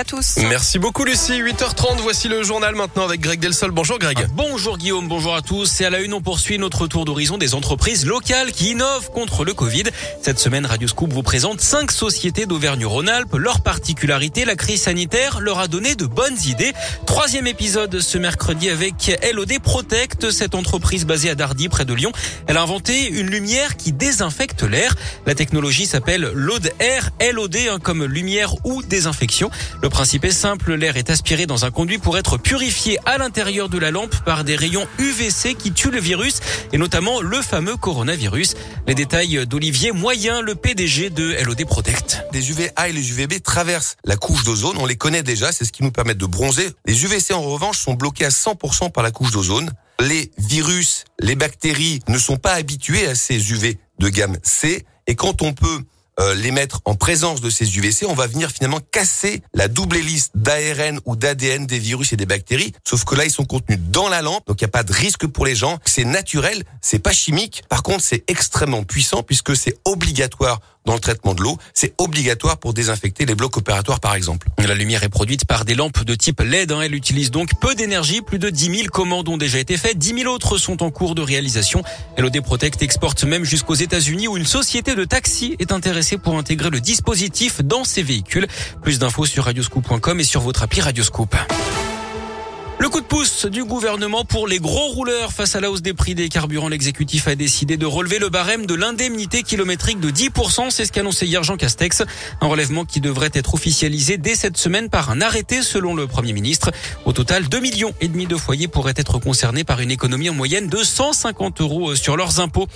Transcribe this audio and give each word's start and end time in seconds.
à 0.00 0.04
tous. 0.04 0.36
Merci 0.48 0.78
beaucoup 0.78 1.02
Lucie. 1.02 1.42
8h30, 1.42 1.96
voici 2.02 2.28
le 2.28 2.44
journal 2.44 2.76
maintenant 2.76 3.02
avec 3.02 3.20
Greg 3.20 3.40
Delsol. 3.40 3.72
Bonjour 3.72 3.98
Greg. 3.98 4.16
Ah, 4.22 4.26
bonjour 4.32 4.78
Guillaume, 4.78 5.08
bonjour 5.08 5.34
à 5.34 5.42
tous. 5.42 5.66
C'est 5.66 5.84
à 5.84 5.90
la 5.90 5.98
une, 5.98 6.14
on 6.14 6.20
poursuit 6.20 6.56
notre 6.56 6.86
tour 6.86 7.04
d'horizon 7.04 7.36
des 7.36 7.56
entreprises 7.56 8.06
locales 8.06 8.52
qui 8.52 8.70
innovent 8.70 9.10
contre 9.10 9.44
le 9.44 9.54
Covid. 9.54 9.82
Cette 10.22 10.38
semaine, 10.38 10.66
Radio 10.66 10.86
Scoop 10.86 11.12
vous 11.12 11.24
présente 11.24 11.60
cinq 11.60 11.90
sociétés 11.90 12.46
d'Auvergne-Rhône-Alpes. 12.46 13.34
Leur 13.34 13.60
particularité, 13.60 14.44
la 14.44 14.54
crise 14.54 14.82
sanitaire 14.82 15.40
leur 15.40 15.58
a 15.58 15.66
donné 15.66 15.96
de 15.96 16.06
bonnes 16.06 16.38
idées. 16.46 16.74
Troisième 17.04 17.48
épisode 17.48 17.98
ce 17.98 18.18
mercredi 18.18 18.70
avec 18.70 19.20
LOD 19.34 19.58
Protect, 19.60 20.30
cette 20.30 20.54
entreprise 20.54 21.06
basée 21.06 21.30
à 21.30 21.34
Dardy 21.34 21.68
près 21.68 21.84
de 21.84 21.94
Lyon. 21.94 22.12
Elle 22.46 22.56
a 22.56 22.62
inventé 22.62 23.08
une 23.08 23.30
lumière 23.30 23.76
qui 23.76 23.90
désinfecte 23.90 24.62
l'air. 24.62 24.94
La 25.26 25.34
technologie 25.34 25.86
s'appelle 25.86 26.30
Load 26.34 26.72
Air, 26.78 27.10
LOD 27.32 27.56
hein, 27.68 27.78
comme 27.82 28.04
lumière 28.04 28.54
ou 28.64 28.84
désinfection. 28.84 29.50
Le 29.82 29.87
principe 29.90 30.24
est 30.24 30.30
simple, 30.30 30.74
l'air 30.74 30.96
est 30.96 31.10
aspiré 31.10 31.46
dans 31.46 31.64
un 31.64 31.70
conduit 31.70 31.98
pour 31.98 32.18
être 32.18 32.36
purifié 32.36 32.98
à 33.06 33.18
l'intérieur 33.18 33.68
de 33.68 33.78
la 33.78 33.90
lampe 33.90 34.14
par 34.24 34.44
des 34.44 34.56
rayons 34.56 34.86
UVC 34.98 35.54
qui 35.54 35.72
tuent 35.72 35.90
le 35.90 36.00
virus 36.00 36.40
et 36.72 36.78
notamment 36.78 37.20
le 37.20 37.40
fameux 37.42 37.76
coronavirus. 37.76 38.54
Les 38.86 38.94
détails 38.94 39.46
d'Olivier 39.46 39.92
Moyen, 39.92 40.40
le 40.40 40.54
PDG 40.54 41.10
de 41.10 41.36
LOD 41.44 41.64
Protect. 41.66 42.24
Les 42.32 42.50
UVA 42.50 42.88
et 42.88 42.92
les 42.92 43.10
UVB 43.10 43.42
traversent 43.42 43.96
la 44.04 44.16
couche 44.16 44.44
d'ozone, 44.44 44.76
on 44.78 44.86
les 44.86 44.96
connaît 44.96 45.22
déjà, 45.22 45.52
c'est 45.52 45.64
ce 45.64 45.72
qui 45.72 45.82
nous 45.82 45.92
permet 45.92 46.14
de 46.14 46.26
bronzer. 46.26 46.70
Les 46.86 47.04
UVC 47.04 47.32
en 47.32 47.42
revanche 47.42 47.78
sont 47.78 47.94
bloqués 47.94 48.24
à 48.24 48.30
100% 48.30 48.90
par 48.90 49.02
la 49.02 49.10
couche 49.10 49.30
d'ozone. 49.30 49.70
Les 50.00 50.30
virus, 50.38 51.04
les 51.18 51.34
bactéries 51.34 52.00
ne 52.08 52.18
sont 52.18 52.36
pas 52.36 52.52
habitués 52.52 53.06
à 53.06 53.14
ces 53.14 53.50
UV 53.50 53.78
de 53.98 54.08
gamme 54.08 54.38
C 54.42 54.84
et 55.06 55.14
quand 55.14 55.42
on 55.42 55.52
peut 55.52 55.82
euh, 56.20 56.34
les 56.34 56.50
mettre 56.50 56.80
en 56.84 56.94
présence 56.94 57.40
de 57.40 57.50
ces 57.50 57.76
UVC, 57.76 58.06
on 58.06 58.14
va 58.14 58.26
venir 58.26 58.50
finalement 58.50 58.80
casser 58.90 59.42
la 59.54 59.68
double 59.68 59.98
hélice 59.98 60.30
d'ARN 60.34 61.00
ou 61.04 61.16
d'ADN 61.16 61.66
des 61.66 61.78
virus 61.78 62.12
et 62.12 62.16
des 62.16 62.26
bactéries. 62.26 62.72
Sauf 62.84 63.04
que 63.04 63.14
là, 63.14 63.24
ils 63.24 63.30
sont 63.30 63.44
contenus 63.44 63.78
dans 63.90 64.08
la 64.08 64.22
lampe, 64.22 64.46
donc 64.46 64.60
il 64.60 64.64
n'y 64.64 64.68
a 64.68 64.72
pas 64.72 64.82
de 64.82 64.92
risque 64.92 65.26
pour 65.26 65.46
les 65.46 65.54
gens. 65.54 65.78
C'est 65.84 66.04
naturel, 66.04 66.64
c'est 66.80 66.98
pas 66.98 67.12
chimique. 67.12 67.62
Par 67.68 67.82
contre, 67.82 68.02
c'est 68.02 68.24
extrêmement 68.28 68.82
puissant 68.82 69.22
puisque 69.22 69.56
c'est 69.56 69.78
obligatoire 69.84 70.60
dans 70.84 70.94
le 70.94 71.00
traitement 71.00 71.34
de 71.34 71.42
l'eau. 71.42 71.58
C'est 71.74 71.94
obligatoire 71.98 72.58
pour 72.58 72.74
désinfecter 72.74 73.26
les 73.26 73.34
blocs 73.34 73.56
opératoires, 73.56 74.00
par 74.00 74.14
exemple. 74.14 74.48
La 74.58 74.74
lumière 74.74 75.02
est 75.02 75.08
produite 75.08 75.44
par 75.44 75.64
des 75.64 75.74
lampes 75.74 76.04
de 76.04 76.14
type 76.14 76.40
LED. 76.40 76.72
Hein. 76.72 76.80
Elle 76.82 76.94
utilise 76.94 77.30
donc 77.30 77.50
peu 77.60 77.74
d'énergie. 77.74 78.22
Plus 78.22 78.38
de 78.38 78.50
10 78.50 78.76
000 78.76 78.88
commandes 78.88 79.28
ont 79.28 79.36
déjà 79.36 79.58
été 79.58 79.76
faites. 79.76 79.98
10 79.98 80.20
000 80.22 80.32
autres 80.32 80.58
sont 80.58 80.82
en 80.82 80.90
cours 80.90 81.14
de 81.14 81.22
réalisation. 81.22 81.82
LOD 82.16 82.40
Protect 82.42 82.82
exporte 82.82 83.24
même 83.24 83.44
jusqu'aux 83.44 83.74
États-Unis 83.74 84.28
où 84.28 84.36
une 84.36 84.46
société 84.46 84.94
de 84.94 85.04
taxi 85.04 85.56
est 85.58 85.72
intéressée 85.72 86.18
pour 86.18 86.38
intégrer 86.38 86.70
le 86.70 86.80
dispositif 86.80 87.62
dans 87.62 87.84
ses 87.84 88.02
véhicules. 88.02 88.46
Plus 88.82 88.98
d'infos 88.98 89.26
sur 89.26 89.44
radioscoop.com 89.44 90.20
et 90.20 90.24
sur 90.24 90.40
votre 90.40 90.62
appli 90.62 90.80
Radioscoop. 90.80 91.36
Le 92.80 92.88
coup 92.88 93.00
de 93.00 93.06
pouce 93.06 93.46
du 93.46 93.64
gouvernement 93.64 94.24
pour 94.24 94.46
les 94.46 94.60
gros 94.60 94.86
rouleurs 94.88 95.32
face 95.32 95.56
à 95.56 95.60
la 95.60 95.68
hausse 95.68 95.82
des 95.82 95.94
prix 95.94 96.14
des 96.14 96.28
carburants. 96.28 96.68
L'exécutif 96.68 97.26
a 97.26 97.34
décidé 97.34 97.76
de 97.76 97.86
relever 97.86 98.20
le 98.20 98.28
barème 98.28 98.66
de 98.66 98.74
l'indemnité 98.74 99.42
kilométrique 99.42 99.98
de 99.98 100.10
10%. 100.10 100.70
C'est 100.70 100.84
ce 100.84 100.92
qu'annonçait 100.92 101.26
hier 101.26 101.42
Jean 101.42 101.56
Castex. 101.56 102.04
Un 102.40 102.46
relèvement 102.46 102.84
qui 102.84 103.00
devrait 103.00 103.30
être 103.34 103.54
officialisé 103.54 104.16
dès 104.16 104.36
cette 104.36 104.56
semaine 104.56 104.90
par 104.90 105.10
un 105.10 105.20
arrêté 105.20 105.62
selon 105.62 105.96
le 105.96 106.06
Premier 106.06 106.32
ministre. 106.32 106.70
Au 107.04 107.12
total, 107.12 107.48
2 107.48 107.58
millions 107.58 107.94
et 108.00 108.06
demi 108.06 108.26
de 108.26 108.36
foyers 108.36 108.68
pourraient 108.68 108.94
être 108.96 109.18
concernés 109.18 109.64
par 109.64 109.80
une 109.80 109.90
économie 109.90 110.30
en 110.30 110.34
moyenne 110.34 110.68
de 110.68 110.78
150 110.78 111.60
euros 111.60 111.96
sur 111.96 112.16
leurs 112.16 112.38
impôts. 112.38 112.68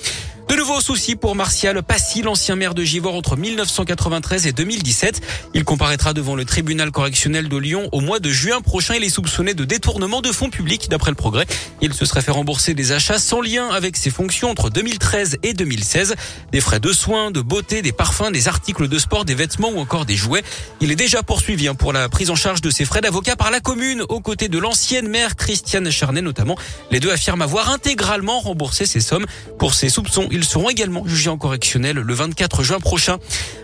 De 0.49 0.57
nouveaux 0.57 0.81
soucis 0.81 1.17
pour 1.17 1.35
Martial 1.35 1.83
Passy, 1.83 2.21
l'ancien 2.21 2.57
maire 2.57 2.75
de 2.75 2.85
Givor 2.85 3.15
entre 3.15 3.37
1993 3.37 4.47
et 4.47 4.53
2017. 4.53 5.21
Il 5.55 5.65
comparaîtra 5.65 6.13
devant 6.13 6.35
le 6.35 6.45
tribunal 6.45 6.91
correctionnel 6.91 7.49
de 7.49 7.57
Lyon 7.57 7.89
au 7.93 8.01
mois 8.01 8.19
de 8.19 8.31
juin 8.31 8.61
prochain. 8.61 8.95
Il 8.95 9.05
est 9.05 9.09
soupçonné 9.09 9.55
de 9.55 9.65
détournement 9.65 10.21
de 10.21 10.31
fonds 10.31 10.51
publics 10.51 10.89
d'après 10.91 11.11
le 11.11 11.17
progrès. 11.17 11.47
Il 11.81 11.95
se 11.95 12.05
serait 12.05 12.21
fait 12.21 12.33
rembourser 12.33 12.75
des 12.75 12.93
achats 12.93 13.19
sans 13.19 13.41
lien 13.41 13.69
avec 13.69 13.97
ses 13.97 14.11
fonctions 14.11 14.51
entre 14.51 14.69
2013 14.69 15.39
et 15.43 15.55
2016. 15.55 16.15
Des 16.53 16.61
frais 16.61 16.81
de 16.81 16.93
soins, 16.93 17.31
de 17.31 17.41
beauté, 17.41 17.81
des 17.81 17.93
parfums, 17.93 18.31
des 18.31 18.49
articles 18.49 18.89
de 18.89 18.99
sport, 18.99 19.25
des 19.25 19.35
vêtements 19.35 19.71
ou 19.71 19.79
encore 19.79 20.05
des 20.05 20.17
jouets. 20.17 20.43
Il 20.81 20.91
est 20.91 20.97
déjà 20.97 21.23
poursuivi 21.23 21.69
hein, 21.69 21.75
pour 21.75 21.93
la 21.95 22.09
prise 22.09 22.29
en 22.29 22.37
charge 22.37 22.61
de 22.61 22.71
ses 22.71 22.85
frais 22.85 23.01
d'avocat 23.01 23.37
par 23.37 23.51
la 23.51 23.61
commune 23.61 24.03
aux 24.09 24.21
côtés 24.21 24.49
de 24.49 24.59
l'ancienne 24.59 25.09
maire 25.09 25.37
Christiane 25.37 25.91
Charnet 25.91 26.21
notamment. 26.21 26.57
Les 26.91 27.01
deux 27.01 27.11
affirment 27.11 27.43
avoir 27.43 27.71
intégralement 27.71 28.41
remboursé 28.41 28.85
ces 28.85 29.01
sommes. 29.01 29.25
Pour 29.59 29.75
ces 29.75 29.89
soupçons, 29.89 30.29
ils 30.43 30.47
seront 30.47 30.71
également 30.71 31.07
jugés 31.07 31.31
en 31.31 31.39
correctionnel 31.39 31.99
le 31.99 32.15
24 32.15 32.65
juin 32.65 32.81
prochain. 32.81 33.19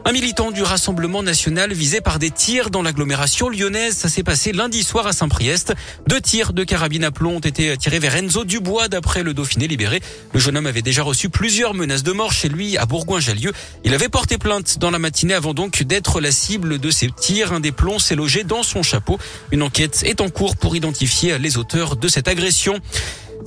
Un 0.05 0.13
militant 0.13 0.53
du 0.53 0.63
Rassemblement 0.63 1.25
national 1.25 1.73
visé 1.73 2.01
par 2.01 2.21
des 2.21 2.31
tirs 2.31 2.71
dans 2.71 2.83
l'agglomération 2.83 3.49
lyonnaise. 3.49 3.97
Ça 3.97 4.09
s'est 4.09 4.23
passé 4.23 4.53
lundi 4.53 4.85
soir 4.85 5.09
à 5.09 5.13
Saint-Priest. 5.13 5.75
Deux 6.07 6.21
tirs 6.21 6.53
de 6.53 6.63
carabine 6.63 7.03
à 7.03 7.11
plomb 7.11 7.35
ont 7.35 7.41
été 7.41 7.77
tirés 7.77 7.99
vers 7.99 8.15
Enzo 8.15 8.45
Dubois 8.45 8.87
d'après 8.87 9.25
le 9.25 9.35
Dauphiné 9.35 9.67
libéré. 9.67 10.01
Le 10.33 10.39
jeune 10.39 10.57
homme 10.57 10.67
avait 10.67 10.83
déjà 10.83 11.03
reçu 11.03 11.29
plusieurs 11.29 11.75
menaces 11.75 12.05
de 12.05 12.13
mort 12.13 12.33
chez 12.33 12.49
lui 12.49 12.77
à 12.77 12.87
Bourgoin-Jallieu. 12.87 13.53
Il 13.83 13.93
avait 13.93 14.09
porté 14.09 14.39
plainte 14.39 14.79
dans 14.79 14.93
la 14.93 15.01
matinée 15.01 15.35
avant 15.35 15.55
donc 15.55 15.83
d'être 15.83 16.21
la 16.21 16.31
cible 16.31 16.79
de 16.79 16.91
ces 16.93 17.11
tirs. 17.11 17.53
Un 17.53 17.59
des 17.59 17.73
plombs 17.73 17.99
s'est 17.99 18.15
logé 18.15 18.45
dans 18.45 18.63
son 18.63 18.85
chapeau. 18.85 19.19
Une 19.51 19.65
enquête 19.65 20.05
est 20.07 20.21
en 20.21 20.29
cours 20.29 20.57
pour 20.57 20.77
identifier 20.77 21.41
les 21.41 21.59
auteurs 21.59 21.97
de 21.97 22.07
cette 22.07 22.29
agression. 22.29 22.81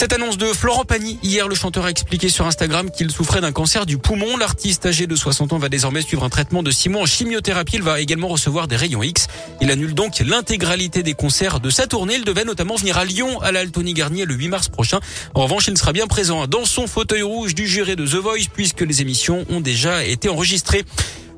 Cette 0.01 0.13
annonce 0.13 0.39
de 0.39 0.47
Florent 0.47 0.83
Pagny. 0.83 1.19
Hier, 1.21 1.47
le 1.47 1.53
chanteur 1.53 1.85
a 1.85 1.91
expliqué 1.91 2.27
sur 2.27 2.47
Instagram 2.47 2.89
qu'il 2.89 3.11
souffrait 3.11 3.39
d'un 3.39 3.51
cancer 3.51 3.85
du 3.85 3.99
poumon. 3.99 4.35
L'artiste 4.35 4.83
âgé 4.87 5.05
de 5.05 5.15
60 5.15 5.53
ans 5.53 5.59
va 5.59 5.69
désormais 5.69 6.01
suivre 6.01 6.23
un 6.23 6.29
traitement 6.29 6.63
de 6.63 6.71
6 6.71 6.89
mois 6.89 7.03
en 7.03 7.05
chimiothérapie. 7.05 7.75
Il 7.75 7.83
va 7.83 8.01
également 8.01 8.27
recevoir 8.27 8.67
des 8.67 8.75
rayons 8.75 9.03
X. 9.03 9.27
Il 9.61 9.69
annule 9.69 9.93
donc 9.93 10.17
l'intégralité 10.17 11.03
des 11.03 11.13
concerts 11.13 11.59
de 11.59 11.69
sa 11.69 11.85
tournée. 11.85 12.15
Il 12.15 12.23
devait 12.23 12.45
notamment 12.45 12.77
venir 12.77 12.97
à 12.97 13.05
Lyon, 13.05 13.39
à 13.41 13.51
l'Altony 13.51 13.93
Garnier, 13.93 14.25
le 14.25 14.33
8 14.33 14.47
mars 14.47 14.69
prochain. 14.69 14.99
En 15.35 15.43
revanche, 15.43 15.67
il 15.67 15.77
sera 15.77 15.93
bien 15.93 16.07
présent 16.07 16.47
dans 16.47 16.65
son 16.65 16.87
fauteuil 16.87 17.21
rouge 17.21 17.53
du 17.53 17.67
juré 17.67 17.95
de 17.95 18.03
The 18.03 18.15
Voice 18.15 18.49
puisque 18.51 18.81
les 18.81 19.03
émissions 19.03 19.45
ont 19.51 19.61
déjà 19.61 20.03
été 20.03 20.29
enregistrées. 20.29 20.83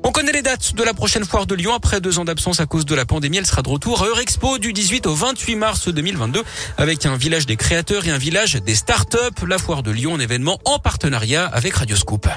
On 0.06 0.12
connaît 0.12 0.32
les 0.32 0.42
dates 0.42 0.74
de 0.74 0.82
la 0.82 0.92
prochaine 0.92 1.24
foire 1.24 1.46
de 1.46 1.54
Lyon. 1.54 1.72
Après 1.74 1.98
deux 1.98 2.18
ans 2.18 2.26
d'absence 2.26 2.60
à 2.60 2.66
cause 2.66 2.84
de 2.84 2.94
la 2.94 3.06
pandémie, 3.06 3.38
elle 3.38 3.46
sera 3.46 3.62
de 3.62 3.70
retour 3.70 4.02
à 4.02 4.06
Eurexpo 4.06 4.58
du 4.58 4.74
18 4.74 5.06
au 5.06 5.14
28 5.14 5.56
mars 5.56 5.88
2022 5.88 6.42
avec 6.76 7.06
un 7.06 7.16
village 7.16 7.46
des 7.46 7.56
créateurs 7.56 8.06
et 8.06 8.10
un 8.10 8.18
village 8.18 8.56
des 8.56 8.74
startups. 8.74 9.46
La 9.48 9.56
foire 9.56 9.82
de 9.82 9.90
Lyon, 9.90 10.14
un 10.14 10.20
événement 10.20 10.58
en 10.66 10.78
partenariat 10.78 11.46
avec 11.46 11.76
Radioscoop. 11.76 12.28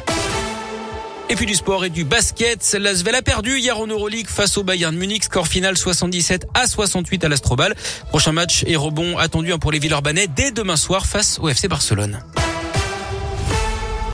Et 1.30 1.36
puis 1.36 1.46
du 1.46 1.56
sport 1.56 1.84
et 1.84 1.90
du 1.90 2.06
basket. 2.06 2.78
L'Asvel 2.80 3.16
a 3.16 3.22
perdu 3.22 3.60
hier 3.60 3.78
en 3.78 3.86
Euroleague 3.86 4.28
face 4.30 4.58
au 4.58 4.64
Bayern 4.64 4.96
Munich. 4.96 5.26
Score 5.26 5.50
final 5.50 5.78
77 5.78 6.48
à 6.54 6.68
68 6.68 7.26
à 7.26 7.28
l'Astrobal. 7.28 7.76
Prochain 8.08 8.32
match 8.32 8.64
et 8.66 8.78
rebond 8.78 9.18
attendu 9.18 9.52
pour 9.60 9.74
les 9.74 9.80
Villeurbanais 9.80 10.28
dès 10.28 10.52
demain 10.52 10.78
soir 10.78 11.06
face 11.06 11.38
au 11.40 11.50
FC 11.50 11.68
Barcelone. 11.68 12.22